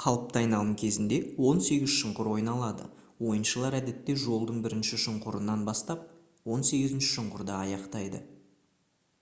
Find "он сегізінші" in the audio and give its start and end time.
6.58-7.12